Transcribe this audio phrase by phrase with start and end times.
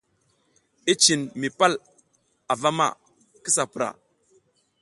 [0.91, 1.73] I cin mi pal
[2.53, 2.87] avama,
[3.43, 3.89] kisa pura.